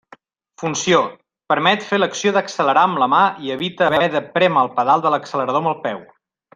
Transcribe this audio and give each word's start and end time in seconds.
Funció: 0.61 1.01
permet 1.53 1.85
fer 1.91 1.99
l'acció 2.01 2.33
d'accelerar 2.39 2.87
amb 2.89 3.03
la 3.05 3.11
mà 3.15 3.21
i 3.47 3.55
evita 3.59 3.93
haver 3.93 4.11
de 4.19 4.25
prémer 4.39 4.67
el 4.67 4.75
pedal 4.83 5.09
de 5.09 5.17
l'accelerador 5.17 5.65
amb 5.67 5.75
el 5.77 5.81
peu. 5.89 6.07